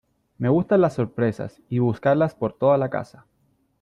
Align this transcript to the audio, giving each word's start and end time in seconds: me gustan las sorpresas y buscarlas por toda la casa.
me 0.39 0.49
gustan 0.49 0.81
las 0.81 0.95
sorpresas 0.95 1.61
y 1.69 1.77
buscarlas 1.77 2.33
por 2.33 2.53
toda 2.53 2.75
la 2.79 2.89
casa. 2.89 3.27